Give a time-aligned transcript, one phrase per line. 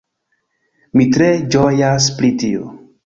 [1.01, 1.27] Mi tre
[1.57, 2.73] ĝojas pri tio